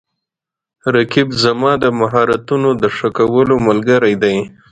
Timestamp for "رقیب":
0.93-1.29